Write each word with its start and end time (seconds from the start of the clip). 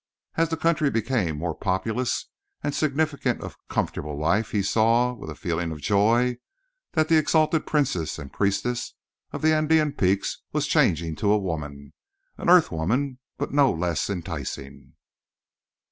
As 0.33 0.49
the 0.49 0.57
country 0.57 0.89
became 0.89 1.37
more 1.37 1.53
populous 1.53 2.25
and 2.63 2.73
significant 2.73 3.41
of 3.41 3.55
comfortable 3.69 4.17
life 4.17 4.49
he 4.49 4.63
saw, 4.63 5.13
with 5.13 5.29
a 5.29 5.35
feeling 5.35 5.71
of 5.71 5.79
joy, 5.79 6.39
that 6.93 7.07
the 7.07 7.17
exalted 7.17 7.67
princess 7.67 8.17
and 8.17 8.33
priestess 8.33 8.95
of 9.31 9.43
the 9.43 9.53
Andean 9.53 9.93
peaks 9.93 10.41
was 10.53 10.65
changing 10.65 11.15
to 11.17 11.29
a 11.31 11.37
woman—an 11.37 12.49
earth 12.49 12.71
woman, 12.71 13.19
but 13.37 13.53
no 13.53 13.71
less 13.71 14.09
enticing. 14.09 14.93